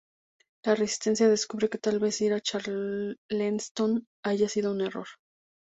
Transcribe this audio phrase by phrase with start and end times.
[0.67, 5.07] La resistencia descubre que tal vez ir a Charleston haya sido un error.